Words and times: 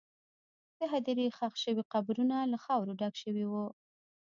د 0.77 0.79
هدیرې 0.93 1.25
ښخ 1.37 1.53
شوي 1.63 1.83
قبرونه 1.93 2.37
له 2.51 2.57
خاورو 2.63 2.97
ډک 2.99 3.13
شوي 3.23 3.45
وو. 3.51 3.65